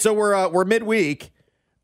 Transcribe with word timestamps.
So 0.00 0.14
we're 0.14 0.34
uh, 0.34 0.48
we're 0.48 0.64
midweek. 0.64 1.30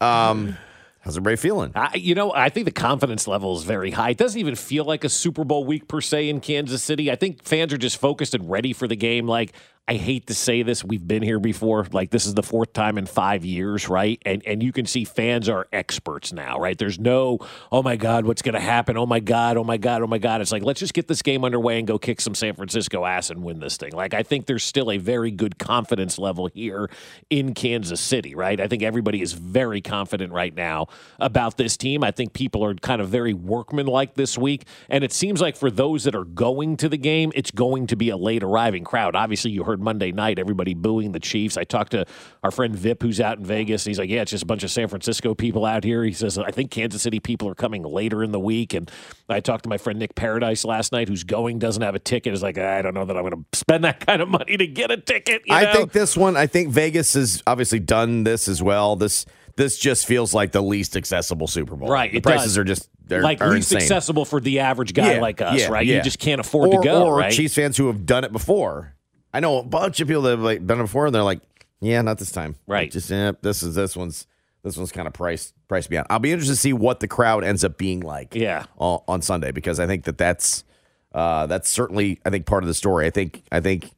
Um, 0.01 0.57
how's 1.01 1.19
everybody 1.19 1.37
feeling? 1.37 1.73
I, 1.75 1.97
you 1.97 2.15
know, 2.15 2.33
I 2.33 2.49
think 2.49 2.65
the 2.65 2.73
confidence 2.73 3.29
level 3.29 3.55
is 3.59 3.65
very 3.65 3.91
high. 3.91 4.11
It 4.11 4.17
doesn't 4.17 4.41
even 4.41 4.55
feel 4.55 4.87
like 4.87 5.05
a 5.05 5.11
Super 5.11 5.45
Bowl 5.45 5.67
week 5.67 5.87
per 5.87 6.01
se 6.01 6.31
in 6.31 6.41
Kansas 6.41 6.83
City. 6.83 7.11
I 7.11 7.17
think 7.17 7.43
fans 7.45 7.75
are 7.75 7.79
just 7.79 7.99
focused 7.99 8.35
and 8.35 8.51
ready 8.51 8.73
for 8.73 8.89
the 8.89 8.97
game. 8.97 9.27
Like 9.27 9.53
I 9.89 9.95
hate 9.95 10.27
to 10.27 10.35
say 10.35 10.65
this, 10.65 10.83
we've 10.83 11.07
been 11.07 11.23
here 11.23 11.39
before. 11.39 11.87
Like 11.93 12.11
this 12.11 12.27
is 12.27 12.35
the 12.35 12.43
fourth 12.43 12.73
time 12.73 12.99
in 12.99 13.07
five 13.07 13.45
years, 13.45 13.89
right? 13.89 14.21
And 14.27 14.45
and 14.45 14.61
you 14.61 14.73
can 14.73 14.85
see 14.85 15.05
fans 15.05 15.49
are 15.49 15.69
experts 15.73 16.33
now, 16.33 16.59
right? 16.59 16.77
There's 16.77 16.99
no, 16.99 17.39
oh 17.71 17.85
my 17.85 17.95
God, 17.95 18.25
what's 18.25 18.43
going 18.43 18.57
to 18.57 18.61
happen? 18.61 18.97
Oh 18.97 19.07
my 19.07 19.21
God, 19.21 19.57
oh 19.57 19.63
my 19.63 19.77
God, 19.77 20.03
oh 20.03 20.09
my 20.09 20.19
God. 20.19 20.41
It's 20.41 20.51
like 20.51 20.65
let's 20.65 20.81
just 20.81 20.93
get 20.93 21.07
this 21.07 21.23
game 21.23 21.45
underway 21.45 21.79
and 21.79 21.87
go 21.87 22.01
kick 22.01 22.21
some 22.21 22.35
San 22.35 22.55
Francisco 22.55 23.05
ass 23.05 23.31
and 23.31 23.45
win 23.45 23.61
this 23.61 23.77
thing. 23.77 23.93
Like 23.93 24.13
I 24.13 24.25
think 24.25 24.47
there's 24.47 24.65
still 24.65 24.91
a 24.91 24.99
very 24.99 25.31
good 25.31 25.57
confidence 25.57 26.19
level 26.19 26.49
here 26.49 26.91
in 27.31 27.55
Kansas 27.55 28.01
City, 28.01 28.35
right? 28.35 28.61
I 28.61 28.67
think 28.67 28.83
everybody 28.83 29.23
is 29.23 29.35
very 29.35 29.81
confident 29.81 30.33
right 30.33 30.55
now 30.55 30.89
about 31.21 31.59
this 31.59 31.77
team. 31.77 32.03
I 32.03 32.11
think 32.11 32.33
people 32.33 32.65
are 32.65 32.75
kind 32.75 33.01
of 33.01 33.09
very 33.09 33.35
workmanlike 33.35 34.15
this 34.15 34.37
week, 34.37 34.65
and 34.89 35.05
it 35.05 35.13
seems 35.13 35.41
like 35.41 35.55
for 35.55 35.71
those 35.71 36.03
that 36.05 36.17
are 36.17 36.25
going 36.25 36.77
to 36.79 36.89
the 36.89 36.99
game, 36.99 37.31
it's 37.37 37.53
going 37.53 37.87
to 37.87 37.95
be 37.95 38.11
a 38.11 38.17
late 38.17 38.43
arriving 38.43 38.83
crowd. 38.83 39.15
Obviously, 39.15 39.53
you 39.53 39.63
heard 39.63 39.76
Monday 39.81 40.13
night, 40.13 40.39
everybody 40.39 40.75
booing 40.75 41.13
the 41.13 41.21
Chiefs. 41.21 41.57
I 41.57 41.65
talked 41.65 41.93
to 41.93 42.05
our 42.43 42.51
friend 42.51 42.75
Vip, 42.75 43.03
who's 43.03 43.21
out 43.21 43.39
in 43.39 43.45
Vegas. 43.45 43.85
And 43.87 43.91
he's 43.91 43.99
like, 43.99 44.11
"Yeah, 44.11 44.23
it's 44.23 44.31
just 44.31 44.43
a 44.43 44.47
bunch 44.47 44.63
of 44.63 44.71
San 44.71 44.89
Francisco 44.89 45.35
people 45.35 45.65
out 45.65 45.85
here." 45.85 46.05
He 46.05 46.13
says, 46.13 46.39
"I 46.39 46.51
think 46.51 46.71
Kansas 46.71 47.03
City 47.03 47.21
people 47.21 47.49
are 47.49 47.55
coming 47.55 47.83
later 47.83 48.23
in 48.23 48.33
the 48.33 48.41
week." 48.41 48.75
And 48.75 48.91
I 49.29 49.41
talked 49.41 49.65
to 49.65 49.69
my 49.69 49.79
friend 49.79 49.99
Nick 49.99 50.15
Paradise 50.15 50.65
last 50.65 50.93
night, 50.93 51.09
who's 51.09 51.25
going, 51.25 51.59
doesn't 51.59 51.83
have 51.83 51.95
a 51.95 51.99
ticket. 51.99 52.33
Is 52.35 52.43
like, 52.43 52.59
I 52.59 52.83
don't 52.83 52.95
know 52.95 53.05
that 53.05 53.17
I'm 53.17 53.23
going 53.29 53.45
to 53.53 53.59
spend 53.59 53.85
that 53.85 54.01
kind 54.07 54.23
of 54.23 54.29
money 54.29 54.57
to 54.57 54.67
get 54.67 54.91
a 54.91 54.97
ticket. 54.97 55.43
you 55.47 55.55
I 55.55 55.65
know? 55.65 55.73
think 55.73 55.93
this 55.93 56.17
one. 56.17 56.37
I 56.37 56.47
think 56.47 56.71
Vegas 56.71 57.15
has 57.15 57.43
obviously 57.47 57.79
done 57.81 58.25
this 58.25 58.49
as 58.49 58.63
well. 58.63 58.97
This 58.97 59.27
this 59.57 59.79
just 59.79 60.07
feels 60.07 60.35
like 60.35 60.53
the 60.53 60.61
least 60.63 60.97
accessible 60.99 61.47
Super 61.47 61.77
Bowl. 61.77 61.89
Right, 61.89 62.13
The 62.13 62.21
prices 62.21 62.49
does. 62.53 62.59
are 62.59 62.65
just 62.65 62.91
they're 63.07 63.23
like 63.23 63.41
are 63.41 63.49
least 63.51 63.73
insane. 63.73 63.83
accessible 63.87 64.25
for 64.27 64.39
the 64.41 64.59
average 64.61 64.93
guy 64.93 65.15
Yeah, 65.15 65.21
like 65.21 65.41
us, 65.41 65.59
yeah, 65.61 65.69
right? 65.69 65.87
yeah. 65.87 65.97
You 65.97 66.03
just 66.03 66.19
can't 66.19 66.41
afford 66.41 66.75
or, 66.75 66.83
to 66.83 66.85
go, 66.87 67.07
or 67.07 67.17
right? 67.17 67.33
Chiefs 67.33 67.55
fans 67.55 67.77
who 67.79 67.87
have 67.87 68.05
done 68.05 68.25
it 68.25 68.33
before. 68.33 68.95
I 69.37 69.41
know 69.41 69.59
a 69.59 69.63
bunch 69.63 70.01
of 70.01 70.09
people 70.09 70.23
that 70.23 70.31
have 70.31 70.41
like 70.41 70.67
done 70.67 70.81
it 70.81 70.85
before, 70.85 71.05
and 71.05 71.15
they're 71.15 71.23
like, 71.23 71.43
"Yeah, 71.83 72.01
not 72.01 72.17
this 72.17 72.33
time." 72.33 72.57
Right. 72.67 72.91
Just 72.91 73.13
eh, 73.13 73.33
this 73.43 73.63
is 73.63 73.75
this 73.75 73.95
one's 73.95 74.27
this 74.63 74.79
one's 74.79 74.91
kind 74.91 75.07
of 75.07 75.13
priced 75.13 75.53
priced 75.69 75.91
beyond. 75.91 76.07
I'll 76.09 76.21
be 76.21 76.33
interested 76.33 76.55
to 76.55 76.59
see 76.59 76.73
what 76.73 77.01
the 77.01 77.07
crowd 77.07 77.45
ends 77.45 77.63
up 77.63 77.77
being 77.77 78.01
like. 78.01 78.35
Yeah. 78.35 78.65
On, 78.79 79.03
on 79.07 79.21
Sunday 79.21 79.53
because 79.53 79.79
I 79.79 79.87
think 79.87 80.05
that 80.05 80.17
that's 80.17 80.65
uh, 81.13 81.45
that's 81.49 81.69
certainly 81.69 82.19
I 82.25 82.31
think 82.31 82.47
part 82.47 82.65
of 82.65 82.69
the 82.69 82.73
story. 82.73 83.05
I 83.05 83.11
think 83.11 83.43
I 83.53 83.61
think 83.61 83.91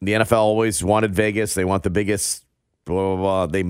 the 0.00 0.12
NFL 0.12 0.38
always 0.38 0.84
wanted 0.84 1.12
Vegas. 1.12 1.54
They 1.54 1.64
want 1.64 1.82
the 1.82 1.90
biggest. 1.90 2.44
Blah 2.84 3.16
blah 3.16 3.16
blah. 3.16 3.46
They 3.46 3.64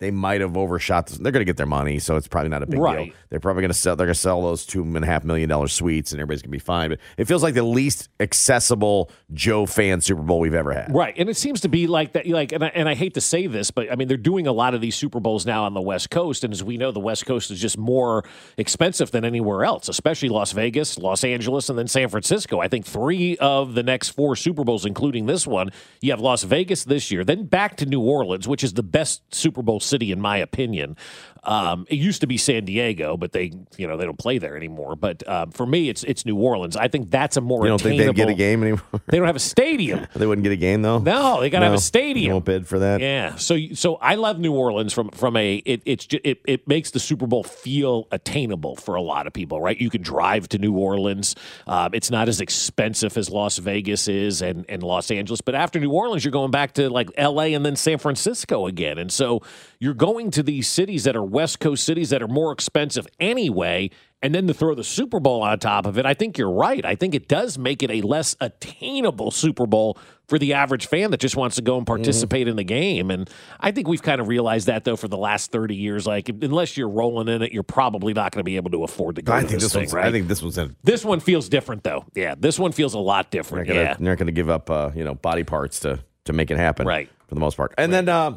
they 0.00 0.10
might 0.10 0.40
have 0.40 0.56
overshot. 0.56 1.06
This. 1.06 1.18
They're 1.18 1.30
going 1.30 1.42
to 1.42 1.44
get 1.44 1.56
their 1.56 1.66
money, 1.66 1.98
so 1.98 2.16
it's 2.16 2.26
probably 2.26 2.48
not 2.48 2.62
a 2.62 2.66
big 2.66 2.80
Right. 2.80 3.06
deal. 3.06 3.14
They're 3.28 3.38
probably 3.40 3.60
going 3.62 3.70
to 3.70 3.78
sell. 3.78 3.94
They're 3.96 4.06
going 4.06 4.14
to 4.14 4.20
sell 4.20 4.42
those 4.42 4.66
two 4.66 4.82
and 4.82 4.96
a 4.96 5.06
half 5.06 5.24
million 5.24 5.48
dollar 5.48 5.68
suites, 5.68 6.12
and 6.12 6.20
everybody's 6.20 6.42
going 6.42 6.50
to 6.50 6.56
be 6.56 6.58
fine. 6.58 6.88
But 6.90 6.98
it 7.16 7.26
feels 7.26 7.42
like 7.42 7.54
the 7.54 7.62
least 7.62 8.08
accessible 8.18 9.10
Joe 9.32 9.66
fan 9.66 10.00
Super 10.00 10.22
Bowl 10.22 10.40
we've 10.40 10.54
ever 10.54 10.72
had. 10.72 10.94
Right, 10.94 11.14
and 11.16 11.28
it 11.28 11.36
seems 11.36 11.60
to 11.60 11.68
be 11.68 11.86
like 11.86 12.14
that. 12.14 12.26
Like, 12.26 12.52
and 12.52 12.64
I, 12.64 12.68
and 12.68 12.88
I 12.88 12.94
hate 12.94 13.14
to 13.14 13.20
say 13.20 13.46
this, 13.46 13.70
but 13.70 13.92
I 13.92 13.94
mean, 13.96 14.08
they're 14.08 14.16
doing 14.16 14.46
a 14.46 14.52
lot 14.52 14.74
of 14.74 14.80
these 14.80 14.96
Super 14.96 15.20
Bowls 15.20 15.44
now 15.46 15.64
on 15.64 15.74
the 15.74 15.80
West 15.82 16.10
Coast, 16.10 16.44
and 16.44 16.52
as 16.52 16.64
we 16.64 16.76
know, 16.76 16.90
the 16.92 16.98
West 17.00 17.26
Coast 17.26 17.50
is 17.50 17.60
just 17.60 17.76
more 17.78 18.24
expensive 18.56 19.10
than 19.10 19.24
anywhere 19.24 19.64
else, 19.64 19.88
especially 19.88 20.28
Las 20.30 20.52
Vegas, 20.52 20.98
Los 20.98 21.22
Angeles, 21.24 21.68
and 21.68 21.78
then 21.78 21.86
San 21.88 22.08
Francisco. 22.08 22.58
I 22.58 22.68
think 22.68 22.86
three 22.86 23.36
of 23.38 23.74
the 23.74 23.82
next 23.82 24.10
four 24.10 24.34
Super 24.36 24.64
Bowls, 24.64 24.86
including 24.86 25.26
this 25.26 25.46
one, 25.46 25.70
you 26.00 26.10
have 26.10 26.20
Las 26.20 26.42
Vegas 26.42 26.84
this 26.84 27.10
year, 27.10 27.22
then 27.24 27.44
back 27.44 27.76
to 27.76 27.86
New 27.86 28.00
Orleans, 28.00 28.48
which 28.48 28.64
is 28.64 28.72
the 28.72 28.82
best 28.82 29.22
Super 29.34 29.62
Bowl 29.62 29.78
city 29.90 30.12
in 30.12 30.20
my 30.20 30.36
opinion. 30.38 30.96
Um, 31.44 31.86
it 31.88 31.96
used 31.96 32.20
to 32.20 32.26
be 32.26 32.36
San 32.36 32.64
Diego, 32.64 33.16
but 33.16 33.32
they, 33.32 33.52
you 33.76 33.86
know, 33.86 33.96
they 33.96 34.04
don't 34.04 34.18
play 34.18 34.38
there 34.38 34.56
anymore. 34.56 34.94
But 34.94 35.26
um, 35.26 35.50
for 35.50 35.64
me, 35.64 35.88
it's 35.88 36.04
it's 36.04 36.26
New 36.26 36.36
Orleans. 36.36 36.76
I 36.76 36.88
think 36.88 37.10
that's 37.10 37.36
a 37.36 37.40
more 37.40 37.64
You 37.64 37.70
don't 37.70 37.80
think 37.80 37.98
they'd 37.98 38.14
get 38.14 38.28
a 38.28 38.34
game 38.34 38.62
anymore? 38.62 38.82
They 39.06 39.16
don't 39.16 39.26
have 39.26 39.36
a 39.36 39.40
stadium. 39.40 40.06
they 40.14 40.26
wouldn't 40.26 40.42
get 40.42 40.52
a 40.52 40.56
game 40.56 40.82
though. 40.82 40.98
No, 40.98 41.40
they 41.40 41.48
got 41.50 41.60
to 41.60 41.66
have 41.66 41.74
a 41.74 41.78
stadium. 41.78 42.26
You 42.26 42.32
won't 42.34 42.44
bid 42.44 42.68
for 42.68 42.80
that. 42.80 43.00
Yeah. 43.00 43.36
So 43.36 43.56
so 43.72 43.96
I 43.96 44.16
love 44.16 44.38
New 44.38 44.52
Orleans 44.52 44.92
from 44.92 45.10
from 45.10 45.36
a 45.36 45.56
it 45.64 45.82
it's 45.86 46.06
it 46.22 46.42
it 46.46 46.68
makes 46.68 46.90
the 46.90 47.00
Super 47.00 47.26
Bowl 47.26 47.42
feel 47.42 48.06
attainable 48.12 48.76
for 48.76 48.94
a 48.94 49.02
lot 49.02 49.26
of 49.26 49.32
people, 49.32 49.60
right? 49.60 49.80
You 49.80 49.90
can 49.90 50.02
drive 50.02 50.48
to 50.50 50.58
New 50.58 50.74
Orleans. 50.74 51.34
Um, 51.66 51.94
it's 51.94 52.10
not 52.10 52.28
as 52.28 52.40
expensive 52.40 53.16
as 53.16 53.30
Las 53.30 53.56
Vegas 53.58 54.08
is 54.08 54.42
and 54.42 54.66
and 54.68 54.82
Los 54.82 55.10
Angeles, 55.10 55.40
but 55.40 55.54
after 55.54 55.80
New 55.80 55.90
Orleans, 55.90 56.24
you're 56.24 56.32
going 56.32 56.50
back 56.50 56.74
to 56.74 56.90
like 56.90 57.10
L.A. 57.16 57.54
and 57.54 57.64
then 57.64 57.76
San 57.76 57.98
Francisco 57.98 58.66
again, 58.66 58.98
and 58.98 59.10
so 59.10 59.42
you're 59.80 59.94
going 59.94 60.30
to 60.30 60.42
these 60.42 60.68
cities 60.68 61.04
that 61.04 61.16
are 61.16 61.24
West 61.24 61.58
Coast 61.58 61.84
cities 61.84 62.10
that 62.10 62.22
are 62.22 62.28
more 62.28 62.52
expensive 62.52 63.06
anyway. 63.18 63.90
And 64.22 64.34
then 64.34 64.46
to 64.48 64.52
throw 64.52 64.74
the 64.74 64.84
Super 64.84 65.18
Bowl 65.18 65.40
on 65.40 65.58
top 65.58 65.86
of 65.86 65.96
it, 65.96 66.04
I 66.04 66.12
think 66.12 66.36
you're 66.36 66.50
right. 66.50 66.84
I 66.84 66.94
think 66.94 67.14
it 67.14 67.26
does 67.26 67.56
make 67.56 67.82
it 67.82 67.90
a 67.90 68.02
less 68.02 68.36
attainable 68.38 69.30
Super 69.30 69.66
Bowl 69.66 69.96
for 70.28 70.38
the 70.38 70.52
average 70.52 70.86
fan 70.86 71.10
that 71.12 71.20
just 71.20 71.34
wants 71.34 71.56
to 71.56 71.62
go 71.62 71.78
and 71.78 71.86
participate 71.86 72.46
in 72.46 72.56
the 72.56 72.62
game. 72.62 73.10
And 73.10 73.30
I 73.58 73.72
think 73.72 73.88
we've 73.88 74.02
kind 74.02 74.20
of 74.20 74.28
realized 74.28 74.66
that 74.66 74.84
though 74.84 74.96
for 74.96 75.08
the 75.08 75.16
last 75.16 75.50
30 75.50 75.74
years. 75.74 76.06
Like 76.06 76.28
unless 76.28 76.76
you're 76.76 76.90
rolling 76.90 77.28
in 77.28 77.40
it, 77.40 77.52
you're 77.52 77.62
probably 77.62 78.12
not 78.12 78.32
going 78.32 78.40
to 78.40 78.44
be 78.44 78.56
able 78.56 78.70
to 78.72 78.84
afford 78.84 79.16
to 79.16 79.22
go. 79.22 79.32
I 79.32 79.40
to 79.40 79.48
think 79.48 79.60
this 79.60 79.62
this 79.62 79.72
thing, 79.72 79.80
one's. 79.84 79.94
right? 79.94 80.04
I 80.04 80.12
think 80.12 80.28
this 80.28 80.42
one's. 80.42 80.58
A, 80.58 80.70
this 80.84 81.02
one 81.02 81.20
feels 81.20 81.48
different 81.48 81.82
though. 81.84 82.04
Yeah, 82.14 82.34
this 82.38 82.58
one 82.58 82.72
feels 82.72 82.92
a 82.92 82.98
lot 82.98 83.30
different. 83.30 83.68
not 83.68 83.74
yeah, 83.74 83.94
they're 83.94 84.10
not 84.10 84.18
going 84.18 84.26
to 84.26 84.32
give 84.32 84.50
up. 84.50 84.68
Uh, 84.68 84.90
you 84.94 85.04
know, 85.04 85.14
body 85.14 85.44
parts 85.44 85.80
to 85.80 85.98
to 86.26 86.34
make 86.34 86.50
it 86.50 86.58
happen. 86.58 86.86
Right. 86.86 87.08
For 87.26 87.34
the 87.34 87.40
most 87.40 87.56
part. 87.56 87.72
And 87.78 87.90
then 87.90 88.08
uh, 88.08 88.36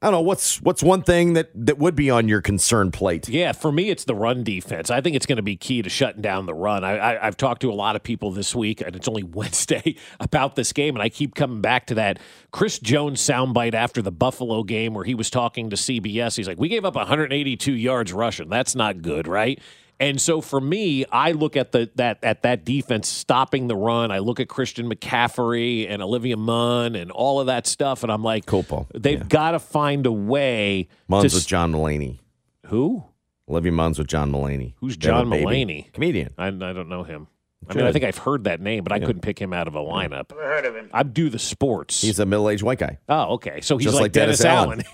I 0.00 0.06
don't 0.06 0.12
know 0.12 0.20
what's 0.20 0.62
what's 0.62 0.80
one 0.80 1.02
thing 1.02 1.32
that 1.32 1.50
that 1.56 1.76
would 1.78 1.96
be 1.96 2.08
on 2.08 2.28
your 2.28 2.40
concern 2.40 2.92
plate. 2.92 3.28
Yeah, 3.28 3.50
for 3.50 3.72
me, 3.72 3.90
it's 3.90 4.04
the 4.04 4.14
run 4.14 4.44
defense. 4.44 4.90
I 4.92 5.00
think 5.00 5.16
it's 5.16 5.26
going 5.26 5.38
to 5.38 5.42
be 5.42 5.56
key 5.56 5.82
to 5.82 5.90
shutting 5.90 6.22
down 6.22 6.46
the 6.46 6.54
run. 6.54 6.84
I, 6.84 6.98
I, 6.98 7.26
I've 7.26 7.36
talked 7.36 7.62
to 7.62 7.72
a 7.72 7.74
lot 7.74 7.96
of 7.96 8.04
people 8.04 8.30
this 8.30 8.54
week, 8.54 8.80
and 8.80 8.94
it's 8.94 9.08
only 9.08 9.22
Wednesday 9.38 9.96
about 10.20 10.54
this 10.54 10.72
game, 10.72 10.94
and 10.94 11.02
I 11.02 11.08
keep 11.08 11.34
coming 11.34 11.60
back 11.60 11.86
to 11.86 11.96
that 11.96 12.20
Chris 12.52 12.78
Jones 12.78 13.20
soundbite 13.20 13.74
after 13.74 14.00
the 14.00 14.12
Buffalo 14.12 14.62
game 14.62 14.94
where 14.94 15.04
he 15.04 15.16
was 15.16 15.30
talking 15.30 15.68
to 15.70 15.76
CBS. 15.76 16.36
He's 16.36 16.46
like, 16.46 16.60
"We 16.60 16.68
gave 16.68 16.84
up 16.84 16.94
182 16.94 17.72
yards 17.72 18.12
rushing. 18.12 18.48
That's 18.48 18.76
not 18.76 19.02
good, 19.02 19.26
right?" 19.26 19.58
And 20.00 20.20
so 20.20 20.40
for 20.40 20.60
me, 20.60 21.04
I 21.10 21.32
look 21.32 21.56
at 21.56 21.72
the 21.72 21.90
that 21.96 22.18
at 22.22 22.42
that 22.42 22.64
defense 22.64 23.08
stopping 23.08 23.66
the 23.66 23.74
run. 23.76 24.10
I 24.12 24.18
look 24.18 24.38
at 24.38 24.48
Christian 24.48 24.88
McCaffrey 24.88 25.90
and 25.90 26.00
Olivia 26.02 26.36
Munn 26.36 26.94
and 26.94 27.10
all 27.10 27.40
of 27.40 27.46
that 27.46 27.66
stuff, 27.66 28.02
and 28.04 28.12
I'm 28.12 28.22
like, 28.22 28.46
Cool, 28.46 28.86
They've 28.94 29.28
got 29.28 29.52
to 29.52 29.58
find 29.58 30.06
a 30.06 30.12
way 30.12 30.88
Munns 31.10 31.30
to 31.30 31.36
with 31.36 31.46
John 31.46 31.72
Mulaney. 31.72 32.18
who? 32.66 33.04
Olivia 33.48 33.72
Munns 33.72 33.98
with 33.98 34.06
John 34.08 34.30
Mulaney. 34.30 34.74
Who's 34.76 34.96
They 34.96 35.08
have 35.08 35.22
John 35.22 35.30
baby. 35.30 35.44
Mulaney? 35.46 35.92
Comedian. 35.92 36.34
I, 36.38 36.48
I 36.48 36.50
don't 36.50 36.88
know 36.88 37.02
him. 37.02 37.26
I 37.68 37.74
mean, 37.74 37.86
I 37.86 37.92
think 37.92 38.04
I've 38.04 38.18
heard 38.18 38.44
that 38.44 38.60
name, 38.60 38.84
but 38.84 38.92
I 38.92 39.00
couldn't 39.00 39.20
pick 39.20 39.38
him 39.38 39.52
out 39.52 39.66
of 39.66 39.74
a 39.74 39.80
lineup. 39.80 40.30
Never 40.30 40.42
heard 40.42 40.64
of 40.64 40.76
him. 40.76 40.90
I 40.92 41.02
do 41.02 41.28
the 41.28 41.40
sports. 41.40 42.00
He's 42.00 42.18
a 42.20 42.24
middle 42.24 42.48
aged 42.48 42.62
white 42.62 42.78
guy. 42.78 42.98
oh, 43.08 43.34
okay. 43.34 43.60
So 43.62 43.76
he's 43.76 43.86
Just 43.86 43.96
like, 43.96 44.02
like 44.02 44.12
Dennis, 44.12 44.38
Dennis 44.38 44.84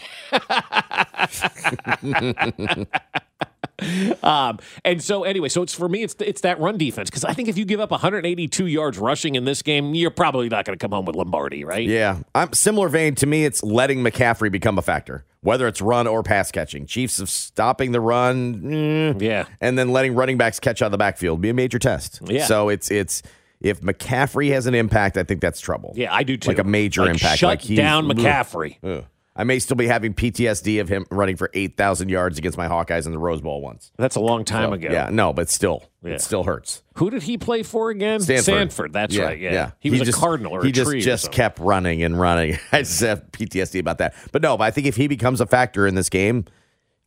Allen. 2.02 2.86
um, 4.22 4.58
and 4.84 5.02
so 5.02 5.24
anyway, 5.24 5.48
so 5.48 5.62
it's 5.62 5.74
for 5.74 5.88
me, 5.88 6.02
it's 6.02 6.14
it's 6.20 6.40
that 6.42 6.58
run 6.60 6.78
defense 6.78 7.10
because 7.10 7.24
I 7.24 7.32
think 7.32 7.48
if 7.48 7.56
you 7.58 7.64
give 7.64 7.80
up 7.80 7.90
182 7.90 8.66
yards 8.66 8.98
rushing 8.98 9.34
in 9.34 9.44
this 9.44 9.62
game, 9.62 9.94
you're 9.94 10.10
probably 10.10 10.48
not 10.48 10.64
going 10.64 10.78
to 10.78 10.82
come 10.82 10.92
home 10.92 11.04
with 11.04 11.16
Lombardi, 11.16 11.64
right? 11.64 11.86
Yeah, 11.86 12.18
I'm 12.34 12.52
similar 12.52 12.88
vein 12.88 13.14
to 13.16 13.26
me. 13.26 13.44
It's 13.44 13.62
letting 13.62 14.00
McCaffrey 14.02 14.50
become 14.50 14.78
a 14.78 14.82
factor, 14.82 15.24
whether 15.40 15.66
it's 15.66 15.80
run 15.80 16.06
or 16.06 16.22
pass 16.22 16.50
catching. 16.50 16.86
Chiefs 16.86 17.18
of 17.20 17.28
stopping 17.30 17.92
the 17.92 18.00
run, 18.00 18.60
mm, 18.60 19.20
Yeah. 19.22 19.44
and 19.60 19.78
then 19.78 19.90
letting 19.92 20.14
running 20.14 20.38
backs 20.38 20.60
catch 20.60 20.82
out 20.82 20.86
of 20.86 20.92
the 20.92 20.98
backfield 20.98 21.40
be 21.40 21.48
a 21.50 21.54
major 21.54 21.78
test. 21.78 22.20
Yeah. 22.26 22.46
So 22.46 22.68
it's 22.68 22.90
it's 22.90 23.22
if 23.60 23.80
McCaffrey 23.80 24.50
has 24.50 24.66
an 24.66 24.74
impact, 24.74 25.16
I 25.16 25.22
think 25.22 25.40
that's 25.40 25.60
trouble. 25.60 25.92
Yeah, 25.96 26.12
I 26.12 26.22
do 26.22 26.36
too. 26.36 26.48
Like 26.48 26.58
a 26.58 26.64
major 26.64 27.02
Like, 27.02 27.10
impact. 27.12 27.38
Shut 27.38 27.48
like 27.68 27.76
down 27.76 28.06
McCaffrey. 28.06 28.76
ugh. 28.82 29.04
I 29.36 29.42
may 29.44 29.58
still 29.58 29.76
be 29.76 29.88
having 29.88 30.14
PTSD 30.14 30.80
of 30.80 30.88
him 30.88 31.06
running 31.10 31.36
for 31.36 31.50
eight 31.54 31.76
thousand 31.76 32.08
yards 32.08 32.38
against 32.38 32.56
my 32.56 32.68
Hawkeyes 32.68 33.06
in 33.06 33.12
the 33.12 33.18
Rose 33.18 33.40
Bowl 33.40 33.60
once. 33.60 33.90
That's 33.96 34.14
a 34.14 34.20
long 34.20 34.44
time 34.44 34.70
So, 34.70 34.74
ago. 34.74 34.88
Yeah, 34.92 35.08
no, 35.10 35.32
but 35.32 35.48
still, 35.50 35.82
Yeah. 36.04 36.12
it 36.12 36.20
still 36.20 36.44
hurts. 36.44 36.82
Who 36.96 37.10
did 37.10 37.24
he 37.24 37.36
play 37.36 37.64
for 37.64 37.90
again? 37.90 38.20
Stanford. 38.20 38.92
That's 38.92 39.14
Yeah, 39.14 39.24
right. 39.24 39.38
Yeah. 39.40 39.70
He 39.80 39.90
He 39.90 39.98
was 39.98 40.06
just- 40.06 40.18
a 40.18 40.20
cardinal 40.20 40.52
or 40.52 40.62
he 40.62 40.68
a 40.70 40.72
just 40.72 40.96
just 40.98 41.32
kept 41.32 41.58
running 41.58 42.02
and 42.04 42.18
running. 42.20 42.58
I 42.72 42.82
just 42.82 43.00
have 43.00 43.24
PTSD 43.32 43.80
about 43.80 43.98
that. 43.98 44.14
But 44.30 44.42
no, 44.42 44.56
but 44.56 44.64
I 44.64 44.70
think 44.70 44.86
if 44.86 44.94
he 44.96 45.08
becomes 45.08 45.40
a 45.40 45.46
factor 45.46 45.86
in 45.86 45.96
this 45.96 46.08
game, 46.08 46.44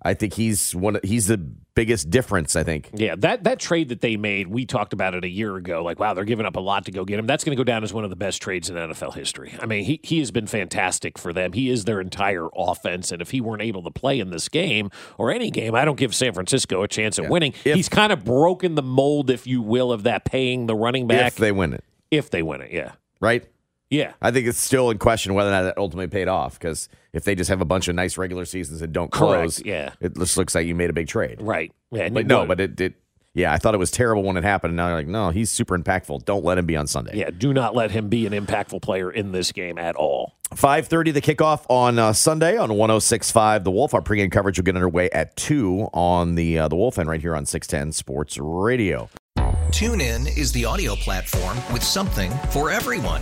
I 0.01 0.13
think 0.13 0.33
he's 0.33 0.75
one. 0.75 0.99
He's 1.03 1.25
the 1.27 1.37
biggest 1.37 2.09
difference. 2.11 2.55
I 2.55 2.63
think. 2.63 2.91
Yeah, 2.93 3.15
that 3.17 3.43
that 3.45 3.59
trade 3.59 3.89
that 3.89 4.01
they 4.01 4.15
made, 4.15 4.47
we 4.47 4.65
talked 4.65 4.93
about 4.93 5.15
it 5.15 5.23
a 5.25 5.27
year 5.27 5.55
ago. 5.55 5.83
Like, 5.83 5.99
wow, 5.99 6.13
they're 6.13 6.23
giving 6.23 6.45
up 6.45 6.55
a 6.55 6.59
lot 6.59 6.85
to 6.85 6.91
go 6.91 7.03
get 7.03 7.17
him. 7.17 7.25
That's 7.25 7.43
going 7.43 7.55
to 7.55 7.59
go 7.59 7.63
down 7.63 7.83
as 7.83 7.93
one 7.93 8.03
of 8.03 8.11
the 8.11 8.15
best 8.15 8.39
trades 8.41 8.69
in 8.69 8.75
NFL 8.75 9.15
history. 9.15 9.55
I 9.59 9.65
mean, 9.65 9.83
he 9.85 9.99
he 10.03 10.19
has 10.19 10.29
been 10.29 10.45
fantastic 10.45 11.17
for 11.17 11.33
them. 11.33 11.53
He 11.53 11.69
is 11.71 11.85
their 11.85 11.99
entire 11.99 12.47
offense, 12.55 13.11
and 13.11 13.21
if 13.23 13.31
he 13.31 13.41
weren't 13.41 13.63
able 13.63 13.81
to 13.83 13.91
play 13.91 14.19
in 14.19 14.29
this 14.29 14.47
game 14.49 14.91
or 15.17 15.31
any 15.31 15.49
game, 15.49 15.73
I 15.73 15.83
don't 15.83 15.97
give 15.97 16.13
San 16.13 16.31
Francisco 16.33 16.83
a 16.83 16.87
chance 16.87 17.17
at 17.17 17.27
winning. 17.29 17.53
If- 17.65 17.75
He's 17.75 17.89
kind 17.89 18.11
of 18.13 18.23
broken 18.23 18.75
the 18.75 18.83
mold, 18.83 19.29
if 19.31 19.47
you 19.47 19.61
will, 19.63 19.91
of 19.91 20.03
that 20.03 20.25
paying 20.25 20.67
the 20.67 20.75
running 20.75 21.07
back 21.07 21.33
If 21.33 21.35
they 21.37 21.51
win 21.51 21.73
it, 21.73 21.83
if 22.11 22.29
they 22.29 22.43
win 22.43 22.61
it. 22.61 22.71
Yeah, 22.71 22.91
right? 23.19 23.43
Yeah. 23.89 24.13
I 24.21 24.31
think 24.31 24.47
it's 24.47 24.59
still 24.59 24.89
in 24.89 24.97
question 24.97 25.33
whether 25.33 25.49
or 25.49 25.53
not 25.53 25.61
that 25.63 25.77
ultimately 25.77 26.07
paid 26.07 26.27
off. 26.27 26.59
Because 26.59 26.89
if 27.13 27.23
they 27.23 27.35
just 27.35 27.49
have 27.49 27.61
a 27.61 27.65
bunch 27.65 27.87
of 27.87 27.95
nice 27.95 28.17
regular 28.17 28.45
seasons 28.45 28.81
and 28.81 28.91
don't 28.93 29.11
Correct, 29.11 29.41
close, 29.41 29.65
yeah. 29.65 29.93
it 30.01 30.15
just 30.17 30.37
looks 30.37 30.53
like 30.55 30.67
you 30.67 30.75
made 30.75 30.89
a 30.89 30.93
big 30.93 31.07
trade. 31.07 31.41
Right. 31.41 31.71
Yeah, 31.91 32.09
But 32.09 32.27
no, 32.27 32.39
would. 32.39 32.47
but 32.49 32.59
it 32.59 32.75
did. 32.75 32.93
Yeah, 33.33 33.53
I 33.53 33.59
thought 33.59 33.75
it 33.75 33.77
was 33.77 33.91
terrible 33.91 34.23
when 34.23 34.35
it 34.35 34.43
happened. 34.43 34.71
And 34.71 34.77
now 34.77 34.87
you're 34.87 34.97
like, 34.97 35.07
no, 35.07 35.29
he's 35.29 35.51
super 35.51 35.77
impactful. 35.77 36.25
Don't 36.25 36.43
let 36.43 36.57
him 36.57 36.65
be 36.65 36.75
on 36.75 36.87
Sunday. 36.87 37.15
yeah, 37.17 37.29
do 37.29 37.53
not 37.53 37.75
let 37.75 37.91
him 37.91 38.09
be 38.09 38.25
an 38.25 38.33
impactful 38.33 38.81
player 38.81 39.11
in 39.11 39.31
this 39.31 39.51
game 39.51 39.77
at 39.77 39.95
all. 39.95 40.33
5.30 40.55 41.13
the 41.13 41.21
kickoff 41.21 41.63
on 41.69 41.99
uh, 41.99 42.13
Sunday 42.13 42.57
on 42.57 42.69
106.5 42.71 43.63
The 43.63 43.69
Wolf. 43.71 43.93
Our 43.93 44.01
pregame 44.01 44.31
coverage 44.31 44.57
will 44.57 44.63
get 44.63 44.75
underway 44.75 45.09
at 45.11 45.35
2 45.35 45.89
on 45.93 46.33
the 46.35 46.57
uh, 46.57 46.67
The 46.67 46.75
Wolf 46.75 46.97
and 46.97 47.07
right 47.07 47.21
here 47.21 47.35
on 47.35 47.45
610 47.45 47.91
Sports 47.91 48.37
Radio. 48.39 49.07
TuneIn 49.69 50.35
is 50.37 50.51
the 50.53 50.65
audio 50.65 50.95
platform 50.95 51.57
with 51.71 51.83
something 51.83 52.31
for 52.49 52.71
everyone. 52.71 53.21